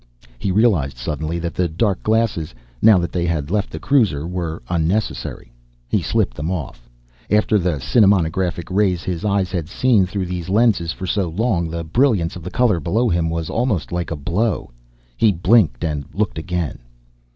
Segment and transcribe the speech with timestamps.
[0.39, 4.63] He realized suddenly that the dark glasses, now that they had left the cruiser, were
[4.67, 5.53] unnecessary.
[5.87, 6.89] He slipped them off.
[7.29, 11.83] After the cinematographic grays his eyes had seen through these lenses for so long, the
[11.83, 14.71] brilliance of the color below him was almost like a blow.
[15.17, 16.79] He blinked, and looked again.